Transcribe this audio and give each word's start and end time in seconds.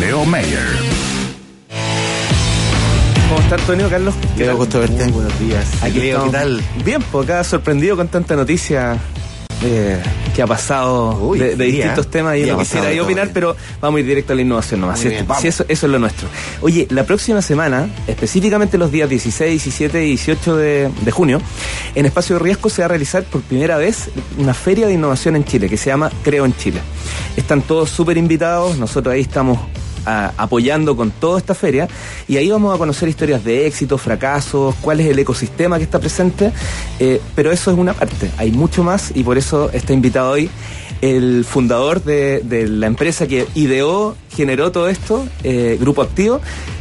Leo 0.00 0.24
Mayer. 0.24 0.66
¿Cómo 3.28 3.40
está 3.40 3.56
Antonio, 3.56 3.90
Carlos? 3.90 4.14
Qué 4.36 4.50
gusto 4.52 4.80
verte. 4.80 5.06
Buenos 5.08 5.38
días. 5.38 5.82
Aquí 5.82 6.00
Leo, 6.00 6.24
¿qué 6.24 6.30
tal? 6.30 6.62
Bien, 6.84 7.02
pues 7.12 7.28
acá 7.28 7.44
sorprendido 7.44 7.96
con 7.96 8.08
tanta 8.08 8.34
noticia 8.36 8.98
eh, 9.62 10.00
que 10.34 10.42
ha 10.42 10.46
pasado 10.46 11.18
Uy, 11.18 11.38
de, 11.38 11.56
distintos 11.56 12.10
temas 12.10 12.36
y 12.36 12.44
no 12.44 12.58
quisiera 12.58 12.92
yo 12.92 13.04
opinar, 13.04 13.30
pero 13.32 13.56
vamos 13.80 13.98
a 13.98 14.00
ir 14.00 14.06
directo 14.06 14.32
a 14.32 14.36
la 14.36 14.42
innovación 14.42 14.80
nomás. 14.80 15.04
Eso 15.04 15.64
es 15.68 15.82
lo 15.82 15.98
nuestro. 15.98 16.28
Oye, 16.62 16.86
la 16.90 17.04
próxima 17.04 17.42
semana, 17.42 17.88
específicamente 18.06 18.78
los 18.78 18.90
días 18.90 19.08
16, 19.08 19.50
17 19.62 20.04
y 20.04 20.08
18 20.08 20.56
de, 20.56 20.90
de 21.02 21.10
junio, 21.10 21.40
en 21.94 22.06
Espacio 22.06 22.36
de 22.36 22.42
Riesgo 22.42 22.70
se 22.70 22.82
va 22.82 22.86
a 22.86 22.88
realizar 22.88 23.24
por 23.24 23.42
primera 23.42 23.76
vez 23.76 24.10
una 24.38 24.54
feria 24.54 24.86
de 24.86 24.94
innovación 24.94 25.36
en 25.36 25.44
Chile 25.44 25.68
que 25.68 25.76
se 25.76 25.90
llama 25.90 26.10
Creo 26.22 26.44
en 26.44 26.54
Chile. 26.56 26.80
Están 27.36 27.62
todos 27.62 27.90
súper 27.90 28.16
invitados, 28.16 28.78
nosotros 28.78 29.14
ahí 29.14 29.22
estamos 29.22 29.58
a- 30.06 30.32
apoyando 30.36 30.96
con 30.96 31.10
toda 31.10 31.38
esta 31.38 31.54
feria 31.54 31.88
y 32.28 32.36
ahí 32.36 32.50
vamos 32.50 32.74
a 32.74 32.78
conocer 32.78 33.08
historias 33.08 33.44
de 33.44 33.66
éxito, 33.66 33.98
fracasos, 33.98 34.74
cuál 34.80 35.00
es 35.00 35.06
el 35.06 35.18
ecosistema 35.18 35.78
que 35.78 35.84
está 35.84 35.98
presente, 35.98 36.52
eh, 36.98 37.20
pero 37.34 37.52
eso 37.52 37.70
es 37.70 37.78
una 37.78 37.92
parte, 37.94 38.30
hay 38.36 38.50
mucho 38.52 38.82
más 38.82 39.12
y 39.14 39.22
por 39.24 39.38
eso 39.38 39.70
está 39.72 39.92
invitado 39.92 40.32
hoy 40.32 40.50
el 41.00 41.44
fundador 41.48 42.02
de, 42.04 42.40
de 42.44 42.68
la 42.68 42.86
empresa 42.86 43.26
que 43.26 43.46
ideó, 43.54 44.16
generó 44.36 44.70
todo 44.72 44.88
esto, 44.88 45.26
eh, 45.44 45.78
Grupo 45.80 46.02
Activo. 46.02 46.40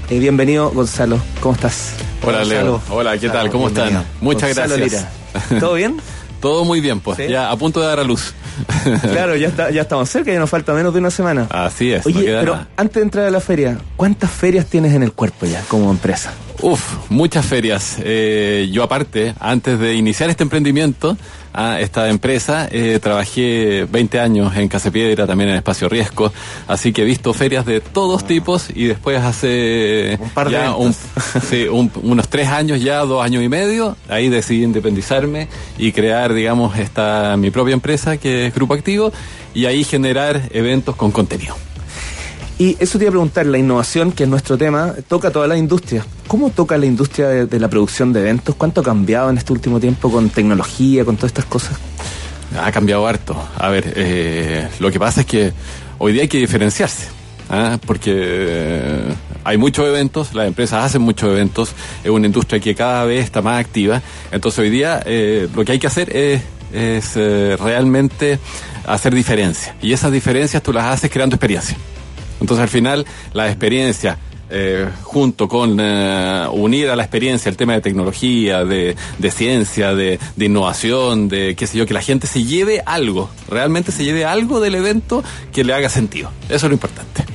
Eh, 0.10 0.18
bienvenido 0.20 0.72
Gonzalo, 0.72 1.20
¿cómo 1.40 1.54
estás? 1.56 1.92
Hola 2.24 2.44
Leo. 2.44 2.72
Gonzalo. 2.72 2.98
Hola, 3.00 3.18
¿qué 3.18 3.30
tal? 3.30 3.50
¿Cómo 3.52 3.68
están? 3.68 4.04
Muchas 4.22 4.56
Gonzalo 4.56 4.76
gracias. 4.76 5.06
Lira. 5.50 5.60
¿Todo 5.62 5.76
bien? 5.76 5.98
Todo 6.42 6.66
muy 6.66 6.80
bien, 6.82 7.00
pues. 7.00 7.18
Sí. 7.18 7.28
Ya 7.30 7.52
a 7.52 7.56
punto 7.58 7.80
de 7.80 7.86
dar 7.88 8.00
a 8.00 8.04
luz. 8.04 8.34
claro, 9.02 9.36
ya, 9.36 9.48
está, 9.48 9.70
ya 9.72 9.82
estamos 9.82 10.10
cerca, 10.10 10.32
ya 10.32 10.40
nos 10.40 10.50
falta 10.50 10.74
menos 10.74 10.94
de 10.94 11.00
una 11.00 11.12
semana. 11.12 11.48
Así 11.50 11.92
es. 11.92 12.06
Oye, 12.06 12.26
pero 12.26 12.54
nada. 12.54 12.68
antes 12.78 12.96
de 12.96 13.02
entrar 13.02 13.26
a 13.26 13.32
la 13.32 13.40
feria, 13.40 13.78
¿cuántas 13.96 14.32
ferias 14.32 14.66
tienes 14.66 14.94
en 14.94 15.04
el 15.04 15.14
cuerpo 15.14 15.46
ya 15.46 15.62
como 15.68 15.92
empresa? 15.92 16.32
Uf, 16.62 17.10
muchas 17.10 17.46
ferias. 17.46 17.98
Eh, 18.00 18.70
yo 18.72 18.84
aparte, 18.84 19.34
antes 19.40 19.80
de 19.80 19.96
iniciar 19.96 20.30
este 20.30 20.44
emprendimiento, 20.44 21.18
a 21.54 21.80
esta 21.80 22.10
empresa, 22.10 22.68
eh, 22.72 23.00
trabajé 23.02 23.86
20 23.92 24.20
años 24.20 24.56
en 24.56 24.68
Casepiedra, 24.68 25.26
también 25.26 25.50
en 25.50 25.56
Espacio 25.56 25.90
Riesgo, 25.90 26.32
así 26.68 26.94
que 26.94 27.02
he 27.02 27.06
visto 27.06 27.34
ferias 27.34 27.66
de 27.66 27.82
todos 27.82 28.26
tipos 28.28 28.68
y 28.74 28.86
después 28.86 29.20
hace 29.22 30.18
Un 30.22 30.30
par 30.30 30.48
de 30.48 30.54
ya 30.54 30.76
un- 30.76 30.94
eventos. 30.94 31.44
sí, 31.50 31.64
un- 31.68 31.92
unos 32.04 32.28
tres 32.28 32.48
años 32.50 32.82
ya, 32.82 33.00
dos 33.00 33.24
años 33.24 33.44
y 33.44 33.50
medio, 33.50 33.98
ahí 34.10 34.30
decidí 34.30 34.64
independizarme 34.64 35.48
y 35.78 35.92
crear, 35.92 36.34
digamos, 36.34 36.78
esta 36.78 37.36
mi 37.38 37.50
propia 37.52 37.74
empresa 37.74 38.18
que 38.18 38.46
es 38.48 38.54
Grupo 38.54 38.74
Activo 38.76 39.12
y 39.56 39.66
ahí 39.66 39.84
generar 39.84 40.42
eventos 40.52 40.96
con 40.96 41.12
contenido. 41.12 41.56
Y 42.58 42.76
eso 42.80 42.98
te 42.98 43.06
iba 43.06 43.10
a 43.10 43.14
preguntar, 43.14 43.46
la 43.46 43.58
innovación, 43.58 44.12
que 44.12 44.24
es 44.24 44.30
nuestro 44.30 44.58
tema, 44.58 44.94
toca 45.08 45.32
toda 45.32 45.48
la 45.48 45.58
industria. 45.58 46.06
¿Cómo 46.30 46.52
toca 46.52 46.78
la 46.78 46.86
industria 46.86 47.28
de, 47.28 47.60
la 47.60 47.68
producción 47.70 48.14
de 48.14 48.20
eventos? 48.20 48.54
¿Cuánto 48.54 48.82
ha 48.82 48.84
cambiado 48.84 49.32
en 49.32 49.40
este 49.40 49.52
último 49.52 49.80
tiempo 49.80 50.12
con 50.12 50.30
tecnología, 50.30 51.04
con 51.04 51.16
todas 51.16 51.32
estas 51.32 51.46
cosas? 51.46 51.80
Ha 52.56 52.72
cambiado 52.72 53.08
harto. 53.08 53.36
A 53.58 53.70
ver, 53.70 53.94
eh, 53.96 54.68
lo 54.80 54.92
que 54.92 55.00
pasa 55.00 55.22
es 55.22 55.26
que 55.26 55.52
hoy 55.98 56.14
día 56.14 56.22
hay 56.22 56.28
que 56.28 56.38
diferenciarse. 56.38 57.08
¿ah? 57.50 57.80
Porque 57.84 58.14
eh, 58.16 59.04
hay 59.44 59.58
muchos 59.58 59.88
eventos, 59.88 60.36
las 60.36 60.46
empresas 60.46 60.86
hacen 60.86 61.02
muchos 61.02 61.32
eventos, 61.32 61.72
es 62.04 62.12
una 62.12 62.28
industria 62.28 62.60
que 62.60 62.76
cada 62.76 63.06
vez 63.06 63.26
está 63.26 63.42
más 63.42 63.60
activa. 63.60 64.00
Entonces 64.32 64.60
hoy 64.60 64.70
día 64.70 65.02
eh, 65.08 65.50
lo 65.56 65.66
que 65.66 65.72
hay 65.72 65.80
que 65.80 65.88
hacer 65.88 66.16
es, 66.16 66.44
es 66.72 67.16
realmente 67.60 68.38
hacer 68.86 69.16
diferencia. 69.16 69.76
Y 69.82 69.94
esas 69.94 70.12
diferencias 70.12 70.62
tú 70.62 70.74
las 70.74 70.86
haces 70.86 71.10
creando 71.10 71.38
experiencia. 71.38 71.76
Entonces 72.40 72.62
al 72.62 72.70
final 72.70 73.08
la 73.34 73.48
experiencia 73.48 74.20
eh, 74.50 74.88
junto 75.04 75.48
con 75.48 75.78
eh, 75.80 76.48
unir 76.52 76.90
a 76.90 76.96
la 76.96 77.04
experiencia 77.04 77.50
el 77.50 77.58
tema 77.58 77.74
de 77.74 77.82
tecnología, 77.82 78.66
de, 78.66 78.96
ciencia, 79.32 79.94
de, 79.94 80.20
innovación, 80.38 81.28
de 81.30 81.56
qué 81.56 81.68
sé 81.68 81.78
yo, 81.78 81.86
que 81.86 81.94
la 81.94 82.02
gente 82.02 82.28
se 82.28 82.44
lleve 82.44 82.82
algo, 82.86 83.30
realmente 83.48 83.92
se 83.92 84.04
lleve 84.04 84.26
algo 84.26 84.60
del 84.60 84.76
evento 84.76 85.24
que 85.54 85.64
le 85.64 85.74
haga 85.74 85.90
sentido. 85.90 86.32
Eso 86.48 86.66
es 86.66 86.70
lo 86.70 86.74
importante. 86.74 87.26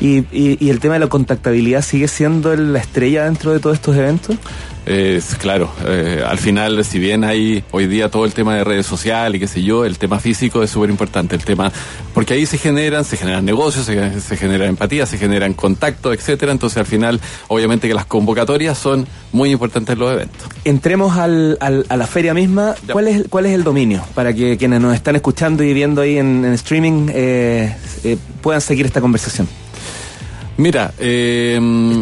¿Y, 0.00 0.26
y, 0.30 0.68
el 0.68 0.78
tema 0.80 0.94
de 0.94 1.00
la 1.00 1.08
contactabilidad 1.08 1.82
sigue 1.82 2.06
siendo 2.06 2.54
la 2.54 2.78
estrella 2.78 3.24
dentro 3.24 3.52
de 3.52 3.60
todos 3.60 3.76
estos 3.76 3.96
eventos? 3.96 4.36
Es 4.86 5.34
claro, 5.34 5.68
eh, 5.84 6.22
al 6.24 6.38
final, 6.38 6.84
si 6.84 7.00
bien 7.00 7.24
hay 7.24 7.64
hoy 7.72 7.88
día 7.88 8.08
todo 8.08 8.24
el 8.24 8.32
tema 8.34 8.54
de 8.54 8.62
redes 8.62 8.86
sociales 8.86 9.36
y 9.36 9.40
qué 9.40 9.48
sé 9.48 9.60
yo, 9.64 9.84
el 9.84 9.98
tema 9.98 10.20
físico 10.20 10.62
es 10.62 10.70
súper 10.70 10.90
importante, 10.90 11.34
el 11.34 11.44
tema, 11.44 11.72
porque 12.14 12.34
ahí 12.34 12.46
se 12.46 12.56
generan, 12.56 13.04
se 13.04 13.16
generan 13.16 13.44
negocios, 13.44 13.84
se, 13.86 14.20
se 14.20 14.36
genera 14.36 14.66
empatía, 14.66 15.04
se 15.04 15.18
generan 15.18 15.54
contactos, 15.54 16.14
etcétera, 16.14 16.52
entonces 16.52 16.76
al 16.78 16.86
final, 16.86 17.20
obviamente 17.48 17.88
que 17.88 17.94
las 17.94 18.06
convocatorias 18.06 18.78
son 18.78 19.08
muy 19.32 19.50
importantes 19.50 19.94
en 19.94 19.98
los 19.98 20.12
eventos. 20.12 20.46
Entremos 20.64 21.16
al, 21.18 21.58
al- 21.60 21.84
a 21.88 21.96
la 21.96 22.06
feria 22.06 22.32
misma. 22.32 22.76
Ya. 22.86 22.92
¿Cuál 22.92 23.08
es, 23.08 23.24
¿Cuál 23.28 23.46
es 23.46 23.54
el 23.54 23.64
dominio? 23.64 24.04
Para 24.14 24.32
que 24.32 24.56
quienes 24.56 24.80
nos 24.80 24.94
están 24.94 25.16
escuchando 25.16 25.64
y 25.64 25.74
viendo 25.74 26.00
ahí 26.00 26.16
en, 26.16 26.44
en 26.44 26.52
streaming 26.52 27.08
eh, 27.12 27.74
eh, 28.04 28.16
puedan 28.40 28.60
seguir 28.60 28.86
esta 28.86 29.00
conversación. 29.00 29.48
Mira, 30.58 30.94
eh, 30.98 31.60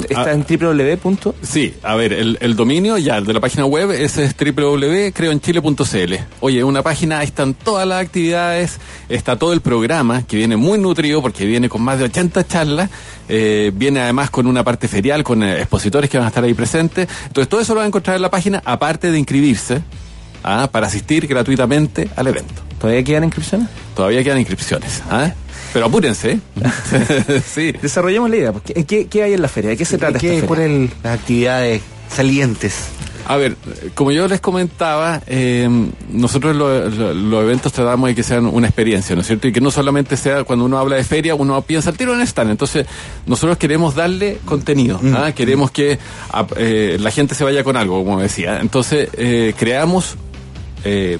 Está 0.09 0.31
a- 0.31 0.33
en 0.33 0.45
www. 0.49 1.33
Sí, 1.43 1.75
a 1.83 1.97
ver, 1.97 2.13
el, 2.13 2.39
el 2.41 2.55
dominio 2.55 2.97
ya, 2.99 3.17
el 3.19 3.25
de 3.27 3.33
la 3.33 3.41
página 3.41 3.65
web, 3.67 3.91
ese 3.91 4.25
es 4.25 4.37
www.creoenchile.cl. 4.37 6.15
Oye, 6.41 6.63
una 6.65 6.83
página, 6.83 7.19
ahí 7.19 7.27
están 7.27 7.55
todas 7.55 7.87
las 7.87 8.01
actividades, 8.03 8.79
está 9.09 9.37
todo 9.37 9.53
el 9.53 9.61
programa, 9.61 10.23
que 10.27 10.37
viene 10.37 10.57
muy 10.57 10.79
nutrido 10.79 11.21
porque 11.23 11.47
viene 11.47 11.69
con 11.69 11.83
más 11.83 11.99
de 11.99 12.05
80 12.05 12.47
charlas, 12.47 12.91
eh, 13.29 13.73
viene 13.75 14.01
además 14.01 14.31
con 14.31 14.47
una 14.47 14.63
parte 14.63 14.87
ferial, 14.89 15.25
con 15.25 15.43
eh, 15.43 15.59
expositores 15.61 16.09
que 16.09 16.19
van 16.19 16.27
a 16.27 16.29
estar 16.29 16.45
ahí 16.45 16.55
presentes. 16.55 17.09
Entonces, 17.27 17.49
todo 17.49 17.61
eso 17.61 17.75
lo 17.75 17.79
van 17.79 17.87
a 17.87 17.89
encontrar 17.89 18.17
en 18.17 18.23
la 18.23 18.31
página, 18.31 18.63
aparte 18.65 19.11
de 19.11 19.19
inscribirse, 19.19 19.83
ah, 20.43 20.69
para 20.71 20.87
asistir 20.87 21.27
gratuitamente 21.27 22.09
al 22.17 22.29
evento. 22.29 22.63
¿Todavía 22.79 23.03
quedan 23.03 23.25
inscripciones? 23.25 23.69
Todavía 23.97 24.23
quedan 24.23 24.39
inscripciones, 24.39 25.03
¿ah? 25.11 25.33
Pero 25.75 25.87
apúrense, 25.87 26.39
sí. 27.55 27.73
Desarrollemos 27.83 28.31
la 28.31 28.37
idea. 28.37 28.53
pues, 28.53 28.65
¿Qué, 28.65 28.85
qué, 28.85 29.07
qué 29.09 29.23
hay 29.25 29.35
en 29.35 29.43
la 29.43 29.49
feria? 29.49 29.71
¿De 29.71 29.77
qué 29.77 29.85
se 29.85 29.99
trata 29.99 30.19
¿Qué 30.19 30.43
ponen 30.45 30.91
las 31.03 31.19
actividades 31.21 31.83
salientes? 32.09 32.87
A 33.27 33.37
ver, 33.37 33.57
como 33.95 34.13
yo 34.13 34.29
les 34.29 34.41
comentaba, 34.41 35.23
eh, 35.27 35.67
nosotros 36.11 36.55
lo- 36.55 36.91
lo- 36.91 37.15
los 37.15 37.43
eventos 37.43 37.73
tratamos 37.73 38.09
de 38.09 38.15
que 38.15 38.23
sean 38.23 38.45
una 38.47 38.67
experiencia, 38.67 39.15
¿no 39.17 39.23
es 39.23 39.27
cierto? 39.27 39.49
Y 39.49 39.53
que 39.53 39.63
no 39.63 39.71
solamente 39.71 40.17
sea 40.19 40.45
cuando 40.45 40.67
uno 40.67 40.77
habla 40.79 40.97
de 40.97 41.05
feria, 41.05 41.35
uno 41.35 41.61
piensa 41.63 41.89
al 41.91 41.97
tiro 41.97 42.15
en 42.15 42.21
stand. 42.21 42.51
Entonces, 42.51 42.87
nosotros 43.27 43.57
queremos 43.57 43.95
darle 43.95 44.39
contenido, 44.45 45.01
¿ah? 45.17 45.33
queremos 45.35 45.71
que 45.71 45.99
a- 46.31 46.47
eh, 46.57 46.99
la 47.01 47.11
gente 47.11 47.35
se 47.35 47.45
vaya 47.45 47.65
con 47.65 47.77
algo, 47.79 48.05
como 48.05 48.21
decía. 48.21 48.61
Entonces, 48.61 49.09
eh, 49.15 49.55
creamos 49.59 50.17
eh, 50.87 51.17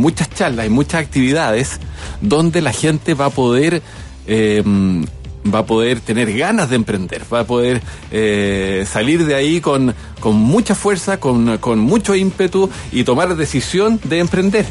muchas 0.00 0.30
charlas 0.30 0.66
y 0.66 0.70
muchas 0.70 1.02
actividades 1.02 1.78
donde 2.20 2.60
la 2.60 2.72
gente 2.72 3.14
va 3.14 3.26
a 3.26 3.30
poder 3.30 3.82
eh, 4.26 4.62
va 5.42 5.60
a 5.60 5.66
poder 5.66 6.00
tener 6.00 6.36
ganas 6.36 6.70
de 6.70 6.76
emprender, 6.76 7.22
va 7.32 7.40
a 7.40 7.44
poder 7.44 7.80
eh, 8.10 8.84
salir 8.90 9.24
de 9.24 9.34
ahí 9.34 9.60
con, 9.60 9.94
con 10.20 10.36
mucha 10.36 10.74
fuerza, 10.74 11.18
con, 11.18 11.58
con 11.58 11.78
mucho 11.78 12.14
ímpetu 12.14 12.70
y 12.92 13.04
tomar 13.04 13.34
decisión 13.36 14.00
de 14.04 14.18
emprender. 14.18 14.66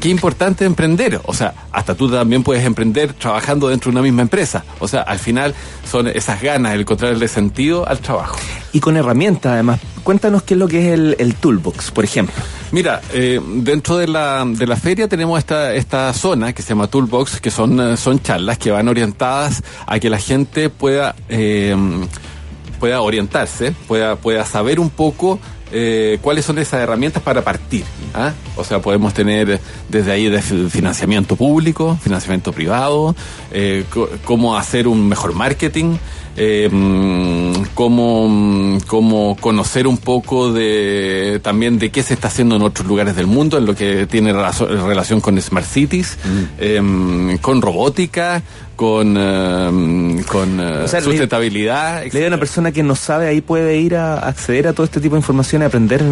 Qué 0.00 0.10
importante 0.10 0.66
emprender. 0.66 1.20
O 1.24 1.32
sea, 1.32 1.54
hasta 1.72 1.94
tú 1.94 2.10
también 2.10 2.42
puedes 2.42 2.64
emprender 2.64 3.14
trabajando 3.14 3.68
dentro 3.68 3.90
de 3.90 3.96
una 3.96 4.02
misma 4.02 4.22
empresa. 4.22 4.62
O 4.78 4.86
sea, 4.86 5.00
al 5.00 5.18
final 5.18 5.54
son 5.90 6.08
esas 6.08 6.42
ganas, 6.42 6.74
el 6.74 6.82
encontrarle 6.82 7.26
sentido 7.26 7.88
al 7.88 8.00
trabajo. 8.00 8.36
Y 8.74 8.80
con 8.80 8.98
herramientas, 8.98 9.52
además. 9.52 9.80
Cuéntanos 10.02 10.42
qué 10.42 10.52
es 10.52 10.60
lo 10.60 10.68
que 10.68 10.88
es 10.88 10.94
el, 10.94 11.16
el 11.18 11.36
Toolbox, 11.36 11.92
por 11.92 12.04
ejemplo. 12.04 12.34
Mira, 12.72 13.00
eh, 13.12 13.40
dentro 13.58 13.96
de 13.96 14.08
la, 14.08 14.44
de 14.44 14.66
la 14.66 14.74
feria 14.74 15.06
tenemos 15.06 15.38
esta, 15.38 15.72
esta 15.74 16.12
zona 16.12 16.52
que 16.52 16.60
se 16.60 16.70
llama 16.70 16.88
Toolbox, 16.88 17.40
que 17.40 17.52
son, 17.52 17.78
eh, 17.80 17.96
son 17.96 18.20
charlas 18.20 18.58
que 18.58 18.72
van 18.72 18.88
orientadas 18.88 19.62
a 19.86 20.00
que 20.00 20.10
la 20.10 20.18
gente 20.18 20.70
pueda, 20.70 21.14
eh, 21.28 21.76
pueda 22.80 23.00
orientarse, 23.00 23.72
pueda, 23.86 24.16
pueda 24.16 24.44
saber 24.44 24.80
un 24.80 24.90
poco 24.90 25.38
eh, 25.76 26.18
cuáles 26.22 26.44
son 26.44 26.58
esas 26.58 26.80
herramientas 26.80 27.20
para 27.20 27.42
partir. 27.42 27.84
¿ah? 28.14 28.32
O 28.56 28.62
sea, 28.62 28.80
podemos 28.80 29.12
tener 29.12 29.60
desde 29.88 30.12
ahí 30.12 30.28
de 30.28 30.40
financiamiento 30.40 31.34
público, 31.34 31.98
financiamiento 32.00 32.52
privado, 32.52 33.16
eh, 33.50 33.84
cómo 34.24 34.56
hacer 34.56 34.86
un 34.86 35.08
mejor 35.08 35.34
marketing, 35.34 35.96
eh, 36.36 36.68
mm, 36.70 37.74
cómo, 37.74 38.28
mm, 38.28 38.80
cómo 38.86 39.36
conocer 39.40 39.88
un 39.88 39.98
poco 39.98 40.52
de 40.52 41.40
también 41.42 41.78
de 41.78 41.90
qué 41.90 42.04
se 42.04 42.14
está 42.14 42.28
haciendo 42.28 42.54
en 42.54 42.62
otros 42.62 42.86
lugares 42.86 43.16
del 43.16 43.26
mundo, 43.26 43.58
en 43.58 43.66
lo 43.66 43.74
que 43.74 44.06
tiene 44.06 44.32
relación 44.32 45.20
con 45.20 45.40
Smart 45.40 45.66
Cities, 45.66 46.18
eh, 46.58 47.38
con 47.40 47.62
robótica, 47.62 48.42
con, 48.76 49.16
eh, 49.18 50.22
con 50.26 50.60
eh, 50.60 50.82
O 50.84 50.88
sea, 50.88 51.00
sustentabilidad. 51.00 52.04
Le 52.12 52.24
a 52.24 52.28
una 52.28 52.38
persona 52.38 52.72
que 52.72 52.82
no 52.82 52.94
sabe, 52.94 53.28
ahí 53.28 53.40
puede 53.40 53.78
ir 53.78 53.96
a 53.96 54.18
acceder 54.18 54.68
a 54.68 54.72
todo 54.72 54.84
este 54.84 55.00
tipo 55.00 55.14
de 55.14 55.20
información 55.20 55.62
y 55.62 55.64
aprender 55.64 56.02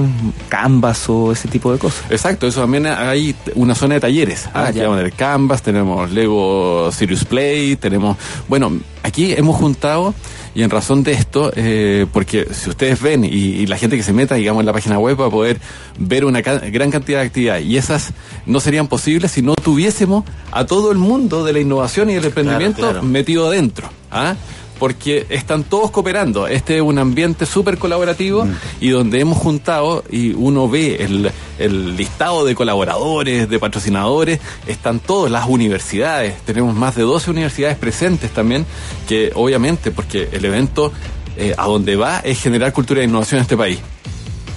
Canvas 0.48 1.08
o 1.08 1.32
ese 1.32 1.48
tipo 1.48 1.72
de 1.72 1.78
cosas. 1.78 2.04
Exacto, 2.10 2.46
eso 2.46 2.60
también 2.60 2.86
hay 2.86 3.34
una 3.54 3.74
zona 3.74 3.94
de 3.94 4.00
talleres. 4.00 4.48
Ah, 4.54 4.66
Aquí 4.66 4.78
ya. 4.78 4.84
vamos 4.84 4.98
a 4.98 5.00
tener 5.00 5.12
Canvas, 5.14 5.62
tenemos 5.62 6.10
Lego 6.10 6.90
Serious 6.92 7.24
Play, 7.24 7.76
tenemos... 7.76 8.16
Bueno, 8.48 8.72
aquí 9.02 9.32
hemos 9.32 9.56
juntado, 9.56 10.14
y 10.54 10.62
en 10.62 10.70
razón 10.70 11.02
de 11.02 11.12
esto, 11.12 11.50
eh, 11.56 12.06
porque 12.12 12.46
si 12.52 12.68
ustedes 12.70 13.00
ven 13.00 13.24
y, 13.24 13.28
y 13.28 13.66
la 13.66 13.78
gente 13.78 13.96
que 13.96 14.02
se 14.02 14.12
meta, 14.12 14.34
digamos, 14.34 14.60
en 14.60 14.66
la 14.66 14.72
página 14.72 14.98
web 14.98 15.18
va 15.20 15.26
a 15.26 15.30
poder 15.30 15.58
ver 15.98 16.24
una 16.24 16.42
ca- 16.42 16.58
gran 16.58 16.90
cantidad 16.90 17.20
de 17.20 17.26
actividades, 17.26 17.64
y 17.66 17.76
esas 17.76 18.10
no 18.46 18.60
serían 18.60 18.86
posibles 18.88 19.32
si 19.32 19.42
no 19.42 19.54
tuviésemos 19.54 20.24
a 20.50 20.66
todo 20.66 20.92
el 20.92 20.98
mundo 20.98 21.42
de 21.44 21.52
la 21.54 21.60
innovación 21.60 22.10
y 22.10 22.14
el 22.14 22.24
emprendimiento 22.24 22.80
claro. 22.82 23.02
metido 23.02 23.46
adentro. 23.48 23.88
¿ah? 24.10 24.34
Porque 24.82 25.26
están 25.28 25.62
todos 25.62 25.92
cooperando. 25.92 26.48
Este 26.48 26.74
es 26.74 26.82
un 26.82 26.98
ambiente 26.98 27.46
súper 27.46 27.78
colaborativo 27.78 28.48
y 28.80 28.88
donde 28.88 29.20
hemos 29.20 29.38
juntado 29.38 30.02
y 30.10 30.32
uno 30.32 30.68
ve 30.68 30.96
el, 31.04 31.30
el 31.60 31.96
listado 31.96 32.44
de 32.44 32.56
colaboradores, 32.56 33.48
de 33.48 33.60
patrocinadores, 33.60 34.40
están 34.66 34.98
todas 34.98 35.30
las 35.30 35.46
universidades. 35.46 36.36
Tenemos 36.42 36.74
más 36.74 36.96
de 36.96 37.02
12 37.02 37.30
universidades 37.30 37.78
presentes 37.78 38.32
también, 38.32 38.66
que 39.06 39.30
obviamente, 39.36 39.92
porque 39.92 40.28
el 40.32 40.44
evento 40.44 40.92
eh, 41.36 41.54
a 41.56 41.66
donde 41.66 41.94
va 41.94 42.18
es 42.18 42.40
generar 42.40 42.72
cultura 42.72 43.02
de 43.02 43.06
innovación 43.06 43.38
en 43.38 43.42
este 43.42 43.56
país. 43.56 43.78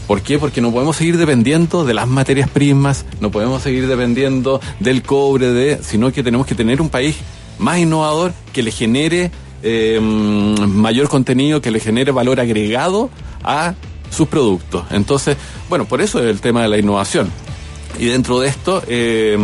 ¿Por 0.07 0.23
qué? 0.23 0.39
Porque 0.39 0.59
no 0.59 0.71
podemos 0.71 0.95
seguir 0.95 1.17
dependiendo 1.17 1.85
de 1.85 1.93
las 1.93 2.07
materias 2.07 2.49
primas, 2.49 3.05
no 3.19 3.29
podemos 3.29 3.61
seguir 3.61 3.87
dependiendo 3.87 4.59
del 4.79 5.03
cobre, 5.03 5.53
de, 5.53 5.83
sino 5.83 6.11
que 6.11 6.23
tenemos 6.23 6.47
que 6.47 6.55
tener 6.55 6.81
un 6.81 6.89
país 6.89 7.15
más 7.59 7.77
innovador 7.77 8.33
que 8.53 8.63
le 8.63 8.71
genere 8.71 9.31
eh, 9.67 9.99
mayor 9.99 11.09
contenido, 11.09 11.59
que 11.59 11.71
le 11.71 11.79
genere 11.79 12.11
valor 12.11 12.39
agregado 12.39 13.09
a 13.43 13.73
sus 14.11 14.27
productos. 14.27 14.85
Entonces, 14.91 15.37
bueno, 15.69 15.85
por 15.85 16.01
eso 16.01 16.19
es 16.19 16.27
el 16.27 16.39
tema 16.39 16.61
de 16.61 16.67
la 16.69 16.77
innovación. 16.77 17.31
Y 17.97 18.05
dentro 18.05 18.39
de 18.39 18.47
esto, 18.47 18.83
eh, 18.87 19.35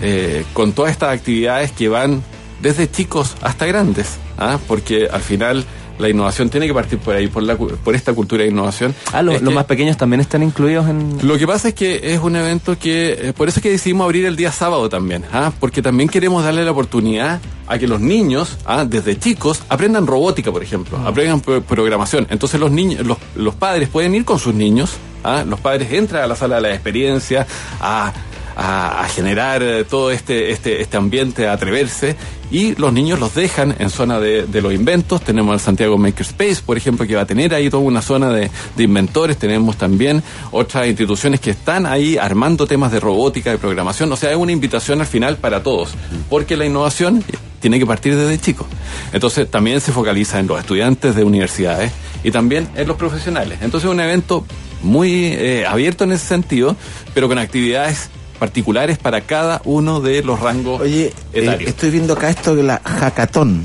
eh, 0.00 0.44
con 0.52 0.72
todas 0.72 0.92
estas 0.92 1.12
actividades 1.12 1.72
que 1.72 1.88
van 1.88 2.22
desde 2.62 2.88
chicos 2.88 3.34
hasta 3.42 3.66
grandes, 3.66 4.16
¿ah? 4.38 4.58
porque 4.68 5.08
al 5.10 5.22
final 5.22 5.64
la 5.98 6.08
innovación 6.08 6.50
tiene 6.50 6.66
que 6.66 6.74
partir 6.74 6.98
por 6.98 7.14
ahí, 7.14 7.28
por, 7.28 7.42
la, 7.42 7.56
por 7.56 7.94
esta 7.94 8.12
cultura 8.12 8.42
de 8.42 8.50
innovación. 8.50 8.94
Ah, 9.12 9.22
lo- 9.22 9.38
los 9.38 9.54
más 9.54 9.64
pequeños 9.66 9.96
también 9.96 10.20
están 10.20 10.42
incluidos 10.42 10.88
en... 10.88 11.18
lo 11.26 11.38
que 11.38 11.46
pasa 11.46 11.68
es 11.68 11.74
que 11.74 12.12
es 12.14 12.20
un 12.20 12.34
evento 12.36 12.76
que, 12.78 13.12
eh, 13.28 13.32
por 13.32 13.48
eso 13.48 13.60
es 13.60 13.62
que 13.62 13.70
decidimos 13.70 14.04
abrir 14.04 14.24
el 14.26 14.36
día 14.36 14.50
sábado 14.52 14.88
también, 14.88 15.24
¿ah? 15.32 15.52
porque 15.60 15.82
también 15.82 16.08
queremos 16.08 16.42
darle 16.44 16.64
la 16.64 16.70
oportunidad 16.72 17.40
a 17.66 17.78
que 17.78 17.86
los 17.88 18.00
niños, 18.00 18.58
¿ah? 18.66 18.84
desde 18.84 19.18
chicos, 19.18 19.62
aprendan 19.68 20.06
robótica, 20.06 20.50
por 20.52 20.62
ejemplo, 20.62 20.98
aprendan 20.98 21.40
pro- 21.40 21.62
programación. 21.62 22.26
Entonces 22.30 22.58
los 22.60 22.70
niños, 22.70 23.06
los, 23.06 23.18
los 23.36 23.54
padres 23.54 23.88
pueden 23.88 24.14
ir 24.14 24.24
con 24.24 24.38
sus 24.38 24.52
niños, 24.54 24.92
¿ah? 25.22 25.44
los 25.46 25.60
padres 25.60 25.92
entran 25.92 26.22
a 26.24 26.26
la 26.26 26.36
sala 26.36 26.56
de 26.56 26.62
la 26.62 26.74
experiencia, 26.74 27.46
a, 27.80 28.12
a- 28.56 29.06
generar 29.08 29.62
eh, 29.62 29.84
todo 29.84 30.10
este, 30.10 30.50
este, 30.50 30.80
este 30.80 30.96
ambiente, 30.96 31.46
a 31.46 31.52
atreverse, 31.52 32.16
y 32.50 32.74
los 32.76 32.92
niños 32.92 33.18
los 33.20 33.34
dejan 33.34 33.74
en 33.78 33.90
zona 33.90 34.18
de, 34.20 34.46
de 34.46 34.62
los 34.62 34.72
inventos. 34.72 35.22
Tenemos 35.22 35.54
el 35.54 35.60
Santiago 35.60 35.96
Makerspace, 35.98 36.62
por 36.64 36.76
ejemplo, 36.76 37.06
que 37.06 37.14
va 37.16 37.22
a 37.22 37.26
tener 37.26 37.54
ahí 37.54 37.70
toda 37.70 37.82
una 37.82 38.02
zona 38.02 38.30
de, 38.30 38.50
de 38.76 38.84
inventores. 38.84 39.36
Tenemos 39.38 39.76
también 39.76 40.22
otras 40.52 40.86
instituciones 40.86 41.40
que 41.40 41.50
están 41.50 41.86
ahí 41.86 42.16
armando 42.16 42.66
temas 42.66 42.92
de 42.92 43.00
robótica, 43.00 43.50
de 43.50 43.58
programación. 43.58 44.10
O 44.12 44.16
sea, 44.16 44.30
es 44.30 44.36
una 44.36 44.52
invitación 44.52 45.00
al 45.00 45.06
final 45.06 45.36
para 45.36 45.62
todos, 45.62 45.94
porque 46.28 46.56
la 46.56 46.64
innovación 46.64 47.24
tiene 47.60 47.78
que 47.78 47.86
partir 47.86 48.14
desde 48.16 48.38
chico. 48.38 48.66
Entonces, 49.12 49.50
también 49.50 49.80
se 49.80 49.90
focaliza 49.92 50.38
en 50.38 50.46
los 50.46 50.60
estudiantes 50.60 51.14
de 51.16 51.24
universidades 51.24 51.92
y 52.22 52.30
también 52.30 52.68
en 52.76 52.86
los 52.86 52.96
profesionales. 52.96 53.58
Entonces, 53.62 53.88
es 53.88 53.94
un 53.94 54.00
evento 54.00 54.44
muy 54.82 55.26
eh, 55.32 55.64
abierto 55.66 56.04
en 56.04 56.12
ese 56.12 56.26
sentido, 56.26 56.76
pero 57.14 57.26
con 57.26 57.38
actividades 57.38 58.10
particulares 58.38 58.98
para 58.98 59.20
cada 59.22 59.60
uno 59.64 60.00
de 60.00 60.22
los 60.22 60.40
rangos 60.40 60.80
Oye, 60.80 61.06
eh, 61.32 61.42
etarios. 61.42 61.70
estoy 61.70 61.90
viendo 61.90 62.14
acá 62.14 62.30
esto 62.30 62.54
de 62.54 62.62
la 62.62 62.80
hackathon. 62.84 63.64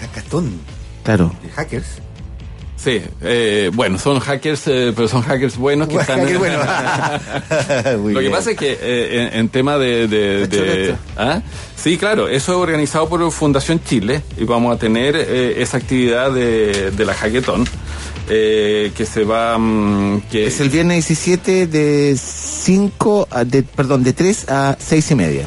Hackathon 0.00 0.50
Claro. 1.04 1.34
de 1.42 1.48
hackers. 1.50 1.86
Sí, 2.76 3.02
eh, 3.20 3.70
bueno, 3.74 3.98
son 3.98 4.20
hackers, 4.20 4.62
eh, 4.68 4.92
pero 4.96 5.06
son 5.06 5.20
hackers 5.22 5.58
buenos 5.58 5.86
que 5.88 5.96
están... 5.96 6.20
Hacker 6.20 6.38
bueno. 6.38 6.58
Muy 8.02 8.14
Lo 8.14 8.20
que 8.20 8.26
bien. 8.28 8.32
pasa 8.32 8.50
es 8.52 8.56
que 8.56 8.78
eh, 8.80 9.28
en, 9.32 9.40
en 9.40 9.48
tema 9.50 9.76
de... 9.76 10.96
¿Ah? 11.16 11.42
Sí, 11.76 11.98
claro, 11.98 12.26
eso 12.28 12.52
es 12.52 12.58
organizado 12.58 13.06
por 13.08 13.30
Fundación 13.32 13.82
Chile 13.84 14.22
y 14.38 14.44
vamos 14.44 14.74
a 14.74 14.78
tener 14.78 15.14
eh, 15.16 15.60
esa 15.60 15.76
actividad 15.76 16.32
de, 16.32 16.90
de 16.90 17.04
la 17.04 17.12
hackathon 17.14 17.66
eh, 18.30 18.92
que 18.96 19.04
se 19.04 19.24
va... 19.24 19.58
mm, 19.58 20.22
que 20.30 20.46
Es 20.46 20.60
el 20.60 20.70
viernes 20.70 21.06
17 21.08 21.66
de 21.66 22.16
5, 22.60 23.28
a- 23.30 23.44
de, 23.44 23.62
perdón, 23.62 24.02
de 24.04 24.12
3 24.12 24.48
a 24.48 24.76
6 24.78 25.10
y 25.10 25.14
media. 25.14 25.46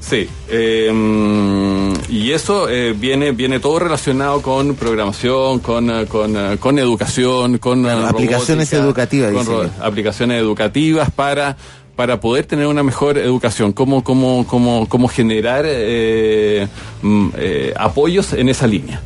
Sí, 0.00 0.26
eh, 0.48 1.92
y 2.08 2.30
eso 2.32 2.68
eh, 2.68 2.94
viene 2.98 3.32
viene 3.32 3.60
todo 3.60 3.78
relacionado 3.78 4.40
con 4.40 4.74
programación, 4.74 5.58
con, 5.58 5.90
eh, 5.90 6.06
con, 6.06 6.34
eh, 6.36 6.56
con 6.58 6.78
educación, 6.78 7.58
con 7.58 7.80
eh, 7.80 7.82
Claro, 7.82 8.06
aplicaciones 8.08 8.70
robótica, 8.70 8.84
educativas, 8.84 9.32
con 9.46 9.64
dice 9.66 9.70
aplicaciones 9.82 10.40
educativas 10.40 11.10
para 11.10 11.56
para 11.94 12.20
poder 12.20 12.46
tener 12.46 12.66
una 12.68 12.82
mejor 12.84 13.18
educación, 13.18 13.72
cómo 13.72 14.02
cómo 14.04 14.46
cómo 14.46 14.88
cómo 14.88 15.08
generar 15.08 15.64
eh, 15.66 16.68
mm, 17.02 17.28
eh, 17.36 17.74
apoyos 17.76 18.32
en 18.32 18.48
esa 18.48 18.66
línea. 18.66 19.02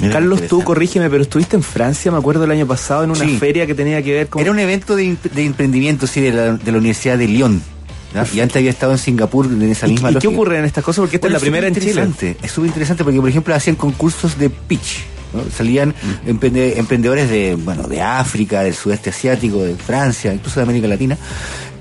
Mira, 0.00 0.12
Carlos, 0.14 0.42
tú 0.48 0.62
corrígeme, 0.62 1.08
pero 1.10 1.22
estuviste 1.22 1.56
en 1.56 1.62
Francia, 1.62 2.10
me 2.12 2.18
acuerdo 2.18 2.44
el 2.44 2.50
año 2.50 2.66
pasado, 2.66 3.04
en 3.04 3.10
una 3.10 3.24
Sí. 3.24 3.36
feria 3.38 3.66
que 3.66 3.74
tenía 3.74 4.02
que 4.02 4.12
ver 4.14 4.28
con... 4.28 4.40
Era 4.42 4.50
un 4.50 4.58
evento 4.58 4.94
de, 4.96 5.16
de 5.34 5.44
emprendimiento, 5.44 6.06
sí, 6.06 6.20
de 6.20 6.32
la, 6.32 6.52
de 6.54 6.72
la 6.72 6.78
Universidad 6.78 7.18
de 7.18 7.26
Lyon. 7.28 7.62
Y 8.32 8.40
antes 8.40 8.56
había 8.56 8.70
estado 8.70 8.92
en 8.92 8.98
Singapur 8.98 9.46
en 9.46 9.62
esa 9.70 9.86
¿Y, 9.86 9.92
misma 9.92 10.10
y 10.12 10.14
qué 10.16 10.28
ocurre 10.28 10.58
en 10.58 10.64
estas 10.64 10.82
cosas? 10.82 11.00
Porque 11.02 11.16
esta 11.16 11.26
Bueno, 11.26 11.36
es 11.36 11.42
la 11.42 11.44
primera 11.44 11.66
en 11.68 11.74
Chile. 11.74 12.36
Es 12.42 12.50
súper 12.52 12.68
interesante 12.68 13.04
porque, 13.04 13.20
por 13.20 13.28
ejemplo, 13.28 13.54
hacían 13.54 13.76
concursos 13.76 14.38
de 14.38 14.48
pitch. 14.50 15.04
¿no? 15.34 15.42
Salían 15.54 15.90
Mm. 15.90 16.28
emprende- 16.30 16.78
emprendedores 16.78 17.28
de, 17.28 17.54
bueno, 17.56 17.82
de 17.86 18.00
África, 18.00 18.62
del 18.62 18.72
sudeste 18.74 19.10
asiático, 19.10 19.62
de 19.62 19.74
Francia, 19.74 20.32
incluso 20.32 20.58
de 20.58 20.64
América 20.64 20.88
Latina. 20.88 21.18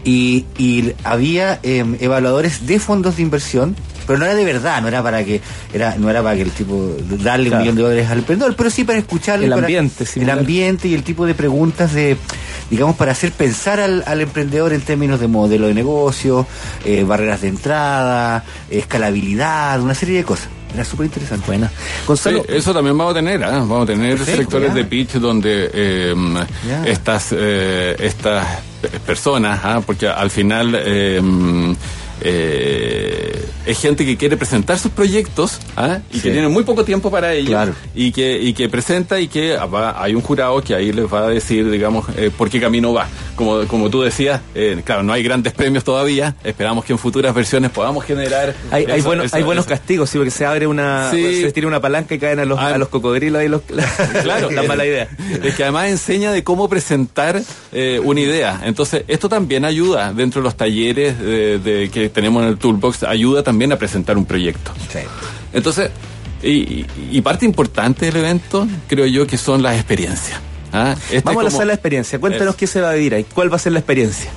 Y, 0.04 0.46
y 0.58 0.92
había 1.06 1.60
em, 1.64 1.96
evaluadores 2.02 2.68
de 2.68 2.78
fondos 2.80 3.16
de 3.16 3.22
inversión, 3.22 3.75
pero 4.07 4.18
no 4.18 4.25
era 4.25 4.33
de 4.33 4.45
verdad, 4.45 4.81
no 4.81 4.88
era 4.88 5.04
para 5.04 5.24
que 5.24 5.42
era 5.74 5.95
no 5.98 6.09
era 6.09 6.24
para 6.24 6.36
que 6.38 6.42
el 6.44 6.51
tipo 6.51 6.95
darle 7.21 7.50
Claro. 7.50 7.57
un 7.57 7.62
millón 7.62 7.75
de 7.75 7.81
dólares 7.83 8.09
al 8.09 8.19
emprendedor, 8.19 8.56
pero 8.56 8.69
sí 8.71 8.83
para 8.86 8.98
escucharle 8.98 9.45
El 9.45 9.51
para- 9.51 9.63
ambiente, 9.68 10.06
el 10.15 10.30
ambiente 10.30 10.88
y 10.88 10.94
el 10.95 11.04
tipo 11.04 11.25
de 11.25 11.36
preguntas 11.36 11.94
de 11.94 12.18
digamos 12.71 12.95
para 12.95 13.12
hacer 13.12 13.31
pensar 13.31 13.80
al, 13.80 14.04
al 14.07 14.21
emprendedor 14.21 14.74
en 14.74 14.81
términos 14.81 15.19
de 15.19 15.27
modelo 15.27 15.68
de 15.68 15.74
negocio, 15.74 16.48
eh, 16.86 17.04
barreras 17.04 17.42
de 17.42 17.50
entrada, 17.50 18.44
escalabilidad, 18.69 19.80
una 19.81 19.94
serie 19.94 20.18
de 20.18 20.24
cosas. 20.24 20.48
Era 20.74 20.83
súper 20.83 21.06
interesante. 21.06 21.45
Buena. 21.48 21.69
Sí, 21.69 21.74
Gonzalo, 22.06 22.44
eso 22.50 22.74
también 22.74 22.98
vamos 22.98 23.11
a 23.14 23.16
tener, 23.16 23.42
¿ah? 23.44 23.52
vamos 23.59 23.83
a 23.83 23.85
tener 23.85 24.18
Perfecto, 24.18 24.42
sectores 24.42 24.68
ya. 24.69 24.73
de 24.76 24.83
pitch 24.85 25.11
donde 25.14 25.71
eh, 25.73 26.14
Ya. 26.68 26.83
estas 26.85 27.30
eh, 27.31 27.95
estas 27.99 28.45
personas, 29.06 29.61
¿ah? 29.64 29.81
porque 29.85 30.07
al 30.09 30.30
final 30.30 30.76
eh, 30.78 31.21
eh, 32.21 33.45
es 33.68 33.80
gente 33.80 34.06
que 34.06 34.18
quiere 34.18 34.38
presentar 34.38 34.80
sus 34.80 34.92
proyectos 34.92 35.59
¿ah? 35.76 36.00
y 36.12 36.19
que 36.19 36.31
tiene 36.31 36.47
muy 36.47 36.64
poco 36.64 36.83
tiempo 36.83 37.12
para 37.12 37.33
ello 37.33 37.50
Claro. 37.50 37.74
y 37.94 38.12
que 38.12 38.38
y 38.42 38.54
que 38.54 38.69
presenta 38.69 39.19
y 39.19 39.28
que 39.28 39.56
va- 39.57 40.02
hay 40.02 40.16
un 40.16 40.21
jurado 40.21 40.62
que 40.62 40.74
ahí 40.76 40.92
les 40.92 41.06
va 41.12 41.26
a 41.26 41.30
decir, 41.30 41.69
digamos, 41.69 42.06
eh, 42.18 42.31
por 42.36 42.50
qué 42.50 42.59
camino 42.59 42.94
va. 42.94 43.07
Como 43.36 43.68
como 43.68 43.90
tú 43.90 44.02
decías, 44.02 44.42
eh, 44.56 44.81
claro, 44.83 45.04
no 45.04 45.14
hay 45.14 45.21
grandes 45.24 45.54
premios 45.54 45.83
todavía. 45.83 46.36
Esperamos 46.44 46.86
que 46.86 46.94
en 46.94 47.00
futuras 47.00 47.33
versiones 47.36 47.69
podamos 47.71 48.04
generar. 48.06 48.56
hay, 48.71 48.86
hay, 48.86 49.00
eso- 49.00 49.12
hay 49.33 49.44
buenos 49.44 49.66
eso. 49.66 49.69
castigos, 49.76 50.09
sí, 50.09 50.18
porque 50.18 50.31
se 50.31 50.45
abre 50.45 50.66
una... 50.68 51.12
Sí. 51.12 51.42
Se 51.42 51.52
tira 51.52 51.68
una 51.68 51.80
palanca 51.80 52.16
y 52.16 52.19
caen 52.19 52.40
a 52.40 52.45
los, 52.45 52.57
Ah. 52.59 52.69
a 52.76 52.78
los 52.78 52.88
cocodrilos 52.90 53.44
y 53.44 53.47
los... 53.47 53.62
Claro, 54.24 54.50
la 54.52 54.64
mala 54.64 54.86
idea. 54.86 55.07
Es 55.44 55.56
que 55.56 55.64
además 55.64 55.90
enseña 55.90 56.31
de 56.31 56.44
cómo 56.44 56.68
presentar 56.69 57.42
eh, 57.71 58.00
una 58.04 58.19
idea. 58.21 58.62
Entonces, 58.64 59.04
esto 59.07 59.30
también 59.30 59.66
ayuda 59.66 60.14
dentro 60.14 60.42
de 60.42 60.45
los 60.45 60.56
talleres 60.57 61.19
de, 61.19 61.59
de- 61.59 61.90
que 61.90 62.09
tenemos 62.09 62.44
en 62.44 62.50
el 62.50 62.57
Toolbox, 62.57 63.04
ayuda 63.04 63.44
también 63.44 63.56
a 63.66 63.78
presentar 63.78 64.18
un 64.18 64.26
proyecto. 64.26 64.71
Entonces, 65.54 65.90
y, 66.42 66.85
y- 67.11 67.21
parte 67.21 67.45
importante 67.45 68.06
del 68.06 68.18
evento, 68.18 68.68
creo 68.87 69.06
yo, 69.06 69.26
que 69.26 69.37
son 69.37 69.61
las 69.61 69.76
experiencias. 69.76 70.40
¿ah? 70.71 70.95
Este 71.09 71.21
Vamos 71.21 71.42
a 71.42 71.44
la 71.45 71.52
sala 71.52 71.66
de 71.68 71.73
experiencia. 71.73 72.19
Cuéntanos 72.19 72.56
qué 72.56 72.68
se 72.68 72.81
va 72.81 72.92
a 72.92 72.94
vivir 72.94 73.16
ahí. 73.16 73.26
¿Cuál 73.33 73.52
va 73.52 73.56
a 73.56 73.59
ser 73.59 73.73
la 73.73 73.80
experiencia? 73.80 74.30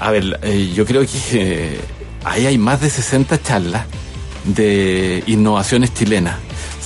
A 0.00 0.10
ver, 0.10 0.38
eh, 0.42 0.72
yo 0.74 0.84
creo 0.84 1.02
que 1.02 1.08
eh, 1.32 1.80
ahí 2.24 2.46
hay 2.46 2.58
más 2.58 2.80
de 2.80 2.90
60 2.90 3.40
charlas 3.42 3.84
de 4.44 5.22
innovaciones 5.26 5.92
chilenas. 5.94 6.36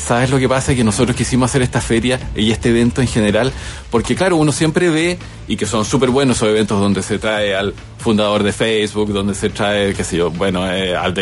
¿Sabes 0.04 0.30
lo 0.30 0.38
que 0.40 0.48
pasa? 0.48 0.74
Que 0.74 0.82
nosotros 0.82 1.16
quisimos 1.16 1.50
hacer 1.50 1.62
esta 1.62 1.80
feria 1.80 2.18
y 2.34 2.50
este 2.50 2.70
evento 2.70 3.00
en 3.00 3.06
general, 3.06 3.52
porque 3.88 4.16
claro, 4.16 4.36
uno 4.36 4.50
siempre 4.50 4.90
ve, 4.90 5.16
y 5.46 5.56
que 5.56 5.64
son 5.64 5.84
súper 5.84 6.10
buenos 6.10 6.38
esos 6.38 6.48
eventos 6.48 6.80
donde 6.80 7.02
se 7.02 7.20
trae 7.20 7.54
al 7.54 7.72
fundador 7.98 8.42
de 8.42 8.52
Facebook, 8.52 9.12
donde 9.12 9.34
se 9.34 9.50
trae, 9.50 9.94
qué 9.94 10.02
sé 10.02 10.16
yo, 10.16 10.30
bueno, 10.32 10.68
eh, 10.68 10.96
al 10.96 11.14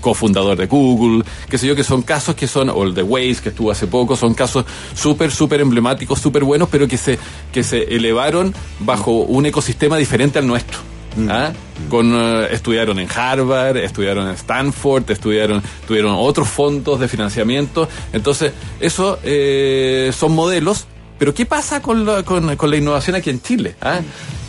cofundador 0.00 0.58
de 0.58 0.66
Google, 0.66 1.24
qué 1.48 1.56
sé 1.56 1.66
yo, 1.66 1.74
que 1.74 1.82
son 1.82 2.02
casos 2.02 2.34
que 2.34 2.46
son, 2.46 2.68
o 2.68 2.84
el 2.84 2.94
de 2.94 3.02
Waze, 3.02 3.36
que 3.42 3.48
estuvo 3.48 3.70
hace 3.70 3.86
poco, 3.86 4.16
son 4.16 4.34
casos 4.34 4.66
súper, 4.94 5.32
súper 5.32 5.62
emblemáticos, 5.62 6.20
súper 6.20 6.44
buenos, 6.44 6.68
pero 6.68 6.86
que 6.86 6.98
se, 6.98 7.18
que 7.52 7.62
se 7.62 7.84
elevaron 7.84 8.54
bajo 8.80 9.12
un 9.12 9.46
ecosistema 9.46 9.96
diferente 9.96 10.38
al 10.38 10.46
nuestro. 10.46 10.95
¿Ah? 11.28 11.52
Con, 11.88 12.12
eh, 12.14 12.48
estudiaron 12.50 12.98
en 12.98 13.08
Harvard, 13.14 13.76
estudiaron 13.78 14.28
en 14.28 14.34
Stanford, 14.34 15.10
estudiaron, 15.10 15.62
tuvieron 15.86 16.14
otros 16.16 16.48
fondos 16.48 17.00
de 17.00 17.08
financiamiento. 17.08 17.88
Entonces, 18.12 18.52
eso 18.80 19.18
eh, 19.22 20.12
son 20.16 20.32
modelos. 20.32 20.86
Pero 21.18 21.32
¿qué 21.32 21.46
pasa 21.46 21.80
con 21.80 22.04
la, 22.04 22.22
con, 22.22 22.56
con 22.56 22.70
la 22.70 22.76
innovación 22.76 23.16
aquí 23.16 23.30
en 23.30 23.40
Chile? 23.40 23.76
ah? 23.80 24.00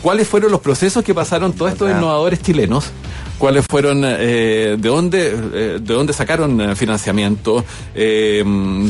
¿Cuáles 0.02 0.28
fueron 0.28 0.52
los 0.52 0.60
procesos 0.60 1.02
que 1.02 1.14
pasaron 1.14 1.52
todos 1.52 1.72
estos 1.72 1.90
innovadores 1.90 2.40
chilenos? 2.42 2.92
¿Cuáles 3.38 3.66
fueron, 3.66 4.02
eh, 4.04 4.76
de 4.78 4.88
dónde, 4.88 5.28
eh, 5.28 5.78
de 5.80 5.94
dónde 5.94 6.12
sacaron 6.12 6.60
eh, 6.60 6.74
financiamiento? 6.74 7.64
Eh, 7.94 8.42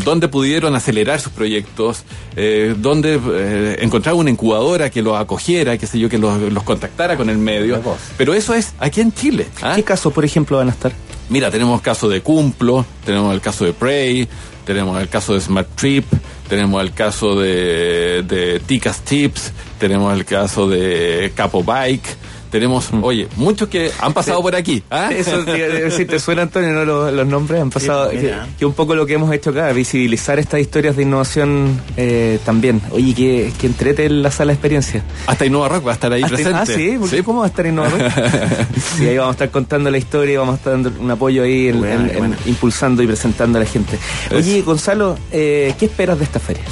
¿Dónde 0.05 0.29
pudieron 0.29 0.75
acelerar 0.75 1.21
sus 1.21 1.33
proyectos? 1.33 2.05
Eh, 2.35 2.75
¿Dónde 2.79 3.77
encontrar 3.81 4.15
una 4.15 4.31
incubadora 4.31 4.91
que 4.91 5.03
los 5.03 5.19
acogiera, 5.19 5.77
qué 5.77 5.87
sé 5.87 5.99
yo, 5.99 6.09
que 6.09 6.17
los, 6.17 6.41
los 6.53 6.63
contactara 6.63 7.17
con 7.17 7.29
el 7.29 7.37
medio? 7.37 7.81
Pero 8.17 8.33
eso 8.33 8.55
es 8.55 8.73
aquí 8.79 9.03
en 9.03 9.13
Chile. 9.13 9.47
¿ah? 9.61 9.75
¿Qué 9.77 9.85
casos, 9.85 10.13
por 10.13 10.25
ejemplo, 10.25 10.57
van 10.57 10.69
a 10.69 10.73
estar? 10.73 10.93
Mira, 11.29 11.51
tenemos 11.51 11.79
el 11.79 11.85
caso 11.85 12.09
de 12.09 12.23
Cumplo, 12.23 12.87
tenemos 13.05 13.35
el 13.35 13.43
caso 13.43 13.67
de 13.67 13.75
Prey, 13.75 14.27
tenemos 14.65 14.99
el 14.99 15.09
caso 15.09 15.35
de 15.35 15.41
Smart 15.43 15.69
Trip, 15.77 16.07
tenemos 16.49 16.81
el 16.83 16.93
caso 16.95 17.39
de, 17.39 18.23
de 18.23 18.61
Ticas 18.61 19.03
Tips, 19.03 19.53
tenemos 19.79 20.15
el 20.15 20.25
caso 20.25 20.69
de 20.69 21.33
Capo 21.35 21.63
Bike, 21.63 22.17
tenemos, 22.51 22.89
oye, 23.03 23.29
muchos 23.37 23.69
que 23.69 23.91
han 24.01 24.13
pasado 24.13 24.41
por 24.43 24.55
aquí. 24.57 24.83
¿ah? 24.91 25.11
Eso, 25.13 25.45
si 25.91 26.05
te 26.05 26.19
suena, 26.19 26.43
Antonio, 26.43 26.71
¿no? 26.73 26.85
los, 26.85 27.13
los 27.13 27.27
nombres 27.27 27.61
han 27.63 27.71
pasado. 27.71 28.11
que, 28.11 28.35
que 28.59 28.67
un 28.67 28.73
poco 28.75 28.95
lo 28.95 29.07
que 29.07 29.15
hemos 29.15 29.33
hecho 29.33 29.51
acá, 29.51 29.71
visibilizar 29.73 30.39
estas 30.39 30.61
historias 30.61 30.97
de 30.97 31.03
innovación 31.03 31.81
eh, 31.97 32.39
también. 32.45 32.81
Oye, 32.91 33.15
que, 33.15 33.53
que 33.59 33.67
entrete 33.67 34.07
en 34.07 34.23
la 34.23 34.31
sala 34.31 34.51
de 34.51 34.55
experiencia. 34.55 35.03
Hasta 35.27 35.47
Innova 35.47 35.69
Rock 35.69 35.87
va 35.87 35.91
a 35.93 35.95
estar 35.95 36.13
ahí 36.13 36.23
Hasta- 36.23 36.35
presente. 36.37 36.59
Ah, 36.59 36.67
sí, 36.67 36.97
¿por 36.99 37.11
qué? 37.11 37.23
¿cómo 37.23 37.41
va 37.41 37.47
a 37.47 37.49
estar 37.49 37.67
Innova 37.67 37.89
Rock? 37.89 38.01
Sí, 38.99 39.07
ahí 39.07 39.17
vamos 39.17 39.33
a 39.33 39.35
estar 39.35 39.51
contando 39.51 39.91
la 39.91 39.99
historia 39.99 40.35
y 40.35 40.37
vamos 40.37 40.55
a 40.55 40.57
estar 40.59 40.73
dando 40.73 40.93
un 41.01 41.11
apoyo 41.11 41.43
ahí, 41.43 41.69
en- 41.69 41.79
Buena, 41.79 41.95
en- 41.95 42.11
en- 42.11 42.19
buena. 42.19 42.37
impulsando 42.47 43.03
y 43.03 43.07
presentando 43.07 43.59
a 43.59 43.63
la 43.63 43.67
gente. 43.69 43.99
Oye, 44.35 44.63
Gonzalo, 44.63 45.17
eh, 45.33 45.75
¿qué 45.79 45.85
esperas 45.87 46.19
de 46.19 46.25
esta 46.25 46.39
feria? 46.41 46.63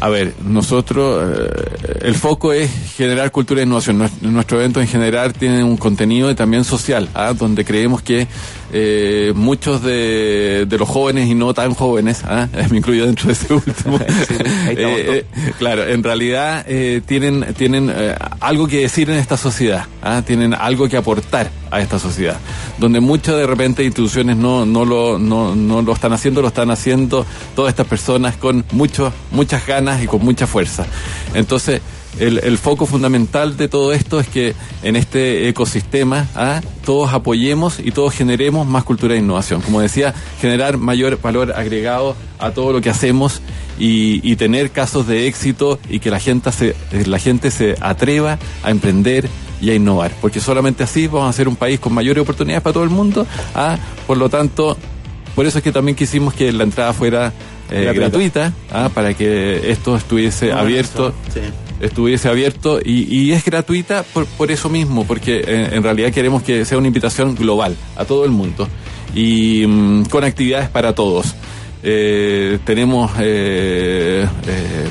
A 0.00 0.08
ver, 0.10 0.34
nosotros, 0.44 1.22
eh, 1.24 1.98
el 2.02 2.14
foco 2.14 2.52
es 2.52 2.70
generar 2.96 3.30
cultura 3.30 3.60
de 3.60 3.66
innovación. 3.66 3.98
Nues- 3.98 4.20
Nuestro 4.20 4.58
evento 4.58 4.80
en 4.80 4.88
general 4.88 5.32
tiene 5.32 5.64
un 5.64 5.76
contenido 5.76 6.34
también 6.34 6.64
social, 6.64 7.08
¿ah? 7.14 7.32
donde 7.32 7.64
creemos 7.64 8.02
que 8.02 8.26
eh, 8.76 9.32
muchos 9.36 9.84
de, 9.84 10.66
de 10.66 10.78
los 10.78 10.88
jóvenes 10.88 11.28
y 11.28 11.34
no 11.36 11.54
tan 11.54 11.74
jóvenes, 11.74 12.24
¿ah? 12.24 12.48
me 12.70 12.78
incluyo 12.78 13.06
dentro 13.06 13.28
de 13.28 13.34
ese 13.34 13.54
último, 13.54 14.00
eh, 14.68 15.24
claro, 15.60 15.86
en 15.86 16.02
realidad 16.02 16.64
eh, 16.66 17.00
tienen, 17.06 17.54
tienen 17.56 17.92
algo 18.40 18.66
que 18.66 18.80
decir 18.80 19.08
en 19.10 19.18
esta 19.18 19.36
sociedad, 19.36 19.84
¿ah? 20.02 20.22
tienen 20.26 20.54
algo 20.54 20.88
que 20.88 20.96
aportar 20.96 21.52
a 21.70 21.80
esta 21.80 22.00
sociedad, 22.00 22.36
donde 22.78 22.98
muchas 22.98 23.36
de 23.36 23.46
repente 23.46 23.84
instituciones 23.84 24.36
no, 24.36 24.66
no, 24.66 24.84
lo, 24.84 25.20
no, 25.20 25.54
no 25.54 25.80
lo 25.80 25.92
están 25.92 26.12
haciendo, 26.12 26.42
lo 26.42 26.48
están 26.48 26.72
haciendo 26.72 27.24
todas 27.54 27.70
estas 27.70 27.86
personas 27.86 28.36
con 28.36 28.64
mucho, 28.72 29.12
muchas 29.30 29.64
ganas 29.68 30.02
y 30.02 30.08
con 30.08 30.24
mucha 30.24 30.48
fuerza. 30.48 30.84
Entonces, 31.32 31.80
el, 32.18 32.38
el 32.38 32.58
foco 32.58 32.86
fundamental 32.86 33.56
de 33.56 33.68
todo 33.68 33.92
esto 33.92 34.20
es 34.20 34.28
que 34.28 34.54
en 34.82 34.96
este 34.96 35.48
ecosistema 35.48 36.28
¿ah? 36.34 36.60
todos 36.84 37.12
apoyemos 37.12 37.78
y 37.78 37.90
todos 37.90 38.14
generemos 38.14 38.66
más 38.66 38.84
cultura 38.84 39.14
de 39.14 39.20
innovación. 39.20 39.60
Como 39.60 39.80
decía, 39.80 40.14
generar 40.40 40.78
mayor 40.78 41.20
valor 41.20 41.52
agregado 41.56 42.16
a 42.38 42.50
todo 42.50 42.72
lo 42.72 42.80
que 42.80 42.90
hacemos 42.90 43.40
y, 43.78 44.20
y 44.28 44.36
tener 44.36 44.70
casos 44.70 45.06
de 45.06 45.26
éxito 45.26 45.78
y 45.88 45.98
que 45.98 46.10
la 46.10 46.20
gente, 46.20 46.52
se, 46.52 46.74
la 47.06 47.18
gente 47.18 47.50
se 47.50 47.76
atreva 47.80 48.38
a 48.62 48.70
emprender 48.70 49.28
y 49.60 49.70
a 49.70 49.74
innovar. 49.74 50.12
Porque 50.20 50.40
solamente 50.40 50.84
así 50.84 51.06
vamos 51.06 51.30
a 51.30 51.32
ser 51.32 51.48
un 51.48 51.56
país 51.56 51.80
con 51.80 51.92
mayores 51.92 52.22
oportunidades 52.22 52.62
para 52.62 52.74
todo 52.74 52.84
el 52.84 52.90
mundo. 52.90 53.26
¿ah? 53.54 53.76
Por 54.06 54.18
lo 54.18 54.28
tanto, 54.28 54.76
por 55.34 55.46
eso 55.46 55.58
es 55.58 55.64
que 55.64 55.72
también 55.72 55.96
quisimos 55.96 56.34
que 56.34 56.52
la 56.52 56.64
entrada 56.64 56.92
fuera 56.92 57.32
eh, 57.70 57.82
Gratuita. 57.94 58.00
gratuita, 58.00 58.52
¿ah? 58.72 58.90
para 58.92 59.14
que 59.14 59.70
esto 59.70 59.96
estuviese 59.96 60.52
abierto 60.52 61.12
Sí. 61.32 61.40
Estuviese 61.80 62.28
abierto 62.28 62.78
y, 62.84 63.06
y 63.14 63.32
es 63.32 63.44
gratuita 63.44 64.02
por, 64.02 64.26
por 64.26 64.50
eso 64.50 64.68
mismo, 64.68 65.04
porque 65.04 65.42
eh, 65.46 65.68
en 65.72 65.82
realidad 65.82 66.12
queremos 66.12 66.42
que 66.42 66.64
sea 66.64 66.78
una 66.78 66.86
invitación 66.86 67.34
global 67.34 67.76
a 67.96 68.04
todo 68.04 68.24
el 68.24 68.30
mundo 68.30 68.68
y 69.14 69.64
mm, 69.66 70.04
con 70.06 70.24
actividades 70.24 70.68
para 70.68 70.94
todos. 70.94 71.34
Eh, 71.86 72.58
tenemos 72.64 73.10
eh, 73.20 74.26
eh, 74.46 74.88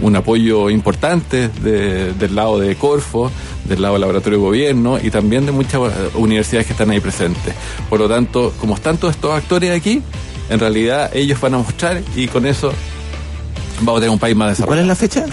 un 0.00 0.16
apoyo 0.16 0.70
importante 0.70 1.48
de- 1.48 2.14
del 2.14 2.34
lado 2.34 2.58
de 2.58 2.76
Corfo, 2.76 3.30
del 3.64 3.82
lado 3.82 3.94
del 3.94 4.00
Laboratorio 4.00 4.38
de 4.38 4.44
Gobierno 4.46 4.98
y 5.02 5.10
también 5.10 5.44
de 5.44 5.52
muchas 5.52 5.80
universidades 6.14 6.66
que 6.66 6.72
están 6.72 6.90
ahí 6.90 7.00
presentes. 7.00 7.52
Por 7.90 8.00
lo 8.00 8.08
tanto, 8.08 8.54
como 8.58 8.74
están 8.74 8.96
todos 8.96 9.16
estos 9.16 9.34
actores 9.34 9.70
aquí, 9.76 10.02
en 10.48 10.58
realidad 10.58 11.10
ellos 11.14 11.38
van 11.40 11.54
a 11.54 11.58
mostrar 11.58 12.00
y 12.16 12.26
con 12.26 12.46
eso 12.46 12.72
vamos 13.82 13.98
a 13.98 14.00
tener 14.00 14.10
un 14.10 14.18
país 14.18 14.34
más 14.34 14.48
desarrollado. 14.48 14.68
¿Cuál 14.68 14.78
es 14.80 14.86
la 14.86 14.96
fecha? 14.96 15.26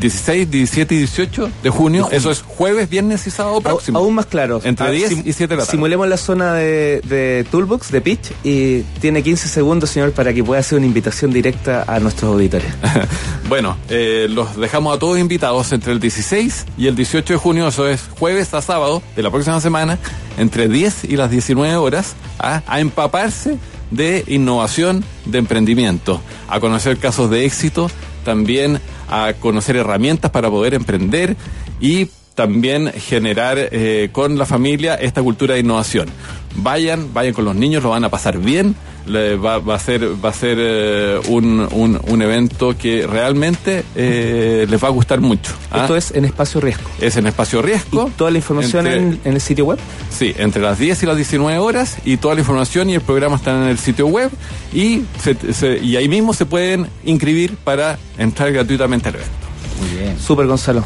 16, 0.00 0.50
17 0.50 0.94
y 0.94 0.98
18 0.98 1.50
de 1.62 1.70
junio. 1.70 2.08
Eso 2.10 2.30
es 2.30 2.42
jueves, 2.42 2.88
viernes 2.90 3.26
y 3.26 3.30
sábado 3.30 3.60
próximo. 3.60 3.98
Aún 3.98 4.14
más 4.14 4.26
claro. 4.26 4.60
Entre 4.64 4.86
Ah, 4.86 4.90
10 4.90 5.08
sim- 5.10 5.22
y 5.24 5.32
7 5.32 5.46
de 5.54 5.56
la 5.56 5.62
tarde. 5.62 5.70
Simulemos 5.70 6.08
la 6.08 6.16
zona 6.16 6.54
de, 6.54 7.00
de 7.04 7.46
Toolbox, 7.50 7.90
de 7.92 8.00
Pitch, 8.00 8.32
y 8.42 8.80
tiene 9.00 9.22
15 9.22 9.48
segundos, 9.48 9.90
señor, 9.90 10.12
para 10.12 10.32
que 10.34 10.42
pueda 10.42 10.60
hacer 10.60 10.78
una 10.78 10.86
invitación 10.86 11.32
directa 11.32 11.84
a 11.86 12.00
nuestros 12.00 12.32
auditores. 12.32 12.72
bueno, 13.48 13.76
eh, 13.88 14.26
los 14.28 14.56
dejamos 14.56 14.96
a 14.96 14.98
todos 14.98 15.18
invitados 15.18 15.72
entre 15.72 15.92
el 15.92 16.00
16 16.00 16.66
y 16.76 16.86
el 16.86 16.96
18 16.96 17.34
de 17.34 17.38
junio. 17.38 17.68
Eso 17.68 17.86
es 17.88 18.02
jueves 18.18 18.52
a 18.54 18.62
sábado 18.62 19.02
de 19.16 19.22
la 19.22 19.30
próxima 19.30 19.60
semana, 19.60 19.98
entre 20.38 20.68
10 20.68 21.04
y 21.04 21.16
las 21.16 21.30
19 21.30 21.76
horas, 21.76 22.14
a, 22.38 22.62
a 22.66 22.80
empaparse 22.80 23.58
de 23.90 24.24
innovación, 24.26 25.04
de 25.26 25.38
emprendimiento, 25.38 26.20
a 26.48 26.58
conocer 26.58 26.98
casos 26.98 27.30
de 27.30 27.44
éxito, 27.44 27.90
también 28.24 28.80
a 29.08 29.34
conocer 29.38 29.76
herramientas 29.76 30.30
para 30.30 30.50
poder 30.50 30.74
emprender 30.74 31.36
y 31.80 32.08
también 32.34 32.92
generar 32.92 33.56
eh, 33.58 34.08
con 34.12 34.36
la 34.38 34.46
familia 34.46 34.94
esta 34.96 35.22
cultura 35.22 35.54
de 35.54 35.60
innovación. 35.60 36.08
Vayan, 36.56 37.12
vayan 37.12 37.34
con 37.34 37.44
los 37.44 37.54
niños, 37.56 37.82
lo 37.82 37.90
van 37.90 38.04
a 38.04 38.08
pasar 38.08 38.38
bien. 38.38 38.74
le 39.06 39.36
va, 39.36 39.58
va 39.58 39.74
a 39.74 39.78
ser, 39.78 40.02
va 40.24 40.30
a 40.30 40.32
ser 40.32 40.56
eh, 40.58 41.20
un, 41.28 41.68
un, 41.72 42.00
un 42.06 42.22
evento 42.22 42.74
que 42.78 43.06
realmente 43.06 43.84
eh, 43.94 44.66
les 44.68 44.82
va 44.82 44.88
a 44.88 44.90
gustar 44.92 45.20
mucho. 45.20 45.52
¿ah? 45.70 45.82
Esto 45.82 45.94
es 45.96 46.12
en 46.12 46.24
espacio 46.24 46.58
riesgo. 46.60 46.88
Es 47.00 47.16
en 47.16 47.26
espacio 47.26 47.60
riesgo. 47.60 48.08
¿Y 48.08 48.10
toda 48.12 48.30
la 48.30 48.38
información 48.38 48.86
Entre- 48.86 49.02
en, 49.02 49.20
en 49.24 49.34
el 49.34 49.40
sitio 49.42 49.66
web? 49.66 49.78
Sí, 50.10 50.32
entre 50.38 50.62
las 50.62 50.78
10 50.78 51.02
y 51.02 51.06
las 51.06 51.16
19 51.16 51.58
horas 51.58 51.96
y 52.06 52.16
toda 52.16 52.34
la 52.34 52.40
información 52.40 52.88
y 52.88 52.94
el 52.94 53.02
programa 53.02 53.36
están 53.36 53.64
en 53.64 53.68
el 53.68 53.78
sitio 53.78 54.06
web 54.06 54.30
y, 54.72 55.02
se- 55.22 55.52
se- 55.52 55.78
y 55.84 55.96
ahí 55.96 56.08
mismo 56.08 56.32
se 56.32 56.46
pueden 56.46 56.86
inscribir 57.04 57.56
para 57.62 57.98
entrar 58.16 58.52
gratuitamente 58.52 59.10
al 59.10 59.16
evento. 59.16 59.32
Muy 59.80 59.98
bien. 59.98 60.18
Súper, 60.18 60.46
Gonzalo. 60.46 60.82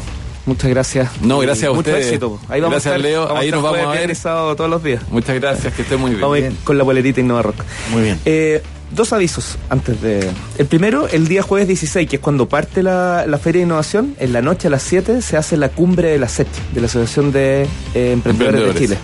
Muchas 0.49 0.69
gracias. 0.71 1.09
No, 1.21 1.39
gracias 1.39 1.65
a 1.69 1.73
Mucho 1.73 1.79
ustedes. 1.91 2.07
éxito. 2.07 2.39
Ahí 2.49 2.59
vamos 2.59 2.73
Gracias, 2.83 2.93
a 2.93 2.97
estar, 2.97 3.09
Leo. 3.09 3.21
Vamos 3.25 3.37
Ahí 3.39 3.45
a 3.45 3.45
estar 3.49 3.61
nos 3.61 3.71
vamos 3.71 3.95
a 3.95 3.99
ver. 3.99 4.15
sábado 4.15 4.55
todos 4.55 4.69
los 4.69 4.83
días. 4.83 5.03
Muchas 5.11 5.35
gracias, 5.39 5.73
que 5.73 5.83
esté 5.83 5.95
muy 5.95 6.09
bien. 6.11 6.21
Vamos 6.21 6.37
a 6.37 6.39
ir 6.39 6.53
con 6.63 6.77
la 6.77 6.83
bolerita 6.83 7.19
Innova 7.21 7.43
Rock. 7.43 7.61
Muy 7.91 8.01
bien. 8.01 8.19
Eh, 8.25 8.61
dos 8.91 9.13
avisos 9.13 9.57
antes 9.69 10.01
de... 10.01 10.27
El 10.57 10.65
primero, 10.65 11.07
el 11.07 11.27
día 11.27 11.43
jueves 11.43 11.67
16, 11.67 12.09
que 12.09 12.15
es 12.15 12.21
cuando 12.21 12.49
parte 12.49 12.81
la, 12.81 13.25
la 13.27 13.37
Feria 13.37 13.59
de 13.61 13.67
Innovación, 13.67 14.15
en 14.19 14.33
la 14.33 14.41
noche 14.41 14.67
a 14.67 14.71
las 14.71 14.81
7 14.81 15.21
se 15.21 15.37
hace 15.37 15.55
la 15.57 15.69
cumbre 15.69 16.09
de 16.09 16.17
la 16.19 16.27
SET, 16.27 16.47
de 16.73 16.81
la 16.81 16.87
Asociación 16.87 17.31
de 17.31 17.61
eh, 17.93 18.11
Emprendedores, 18.13 18.25
Emprendedores. 18.61 18.73
de 18.73 18.79
Chile. 18.79 18.97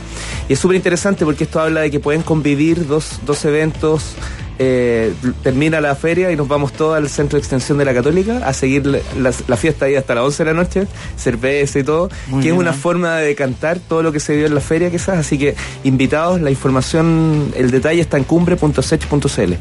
Y 0.50 0.54
es 0.54 0.60
súper 0.60 0.76
interesante 0.78 1.24
porque 1.26 1.44
esto 1.44 1.60
habla 1.60 1.82
de 1.82 1.92
que 1.92 2.00
pueden 2.00 2.24
convivir 2.24 2.88
dos, 2.88 3.20
dos 3.26 3.46
eventos. 3.46 4.16
Eh, 4.60 5.14
termina 5.44 5.82
la 5.82 5.96
feria 5.96 6.32
y 6.32 6.36
nos 6.36 6.48
vamos 6.48 6.72
todos 6.74 6.96
al 6.98 7.10
centro 7.10 7.38
de 7.38 7.42
extensión 7.42 7.78
de 7.78 7.86
la 7.86 7.94
Católica 7.94 8.38
a 8.48 8.54
seguir 8.54 8.86
la, 8.86 9.00
la- 9.20 9.34
la 9.48 9.58
fiesta 9.58 9.86
ahí 9.86 9.96
hasta 9.96 10.16
las 10.16 10.24
11 10.24 10.44
de 10.46 10.54
la 10.54 10.56
noche, 10.62 10.88
cerveza 11.18 11.80
y 11.80 11.84
todo, 11.84 12.10
Muy 12.28 12.42
que 12.42 12.50
es 12.50 12.56
una 12.56 12.72
¿eh? 12.72 12.74
forma 12.74 13.18
de 13.18 13.36
cantar 13.36 13.80
todo 13.80 14.02
lo 14.04 14.12
que 14.12 14.20
se 14.20 14.36
vio 14.36 14.46
en 14.46 14.56
la 14.56 14.62
feria 14.62 14.90
quizás, 14.90 15.18
así 15.18 15.38
que 15.38 15.56
invitados, 15.84 16.40
la 16.42 16.50
información, 16.52 17.52
el 17.56 17.72
detalle 17.72 18.02
está 18.02 18.18
en 18.18 18.24
cumbre.sech.cl. 18.24 19.54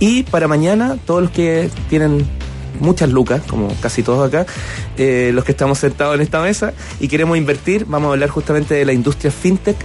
Y 0.00 0.22
para 0.24 0.48
mañana, 0.48 0.96
todos 1.06 1.22
los 1.22 1.30
que 1.30 1.70
tienen 1.88 2.26
muchas 2.80 3.10
lucas, 3.10 3.42
como 3.48 3.74
casi 3.80 4.02
todos 4.04 4.28
acá, 4.28 4.46
eh, 4.96 5.32
los 5.34 5.44
que 5.44 5.50
estamos 5.52 5.78
sentados 5.80 6.14
en 6.14 6.20
esta 6.20 6.40
mesa 6.40 6.72
y 7.00 7.08
queremos 7.08 7.36
invertir, 7.36 7.84
vamos 7.88 8.10
a 8.10 8.12
hablar 8.12 8.28
justamente 8.28 8.74
de 8.74 8.84
la 8.84 8.92
industria 8.92 9.32
fintech 9.32 9.76